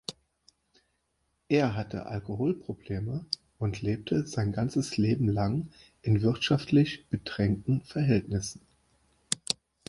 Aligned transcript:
Er 1.47 1.75
hatte 1.75 2.07
Alkoholprobleme 2.07 3.23
und 3.59 3.83
lebte 3.83 4.25
sein 4.25 4.51
ganzes 4.51 4.97
Leben 4.97 5.27
lang 5.27 5.69
in 6.01 6.23
wirtschaftlich 6.23 7.05
bedrängten 7.11 7.83
Verhältnissen. 7.83 8.61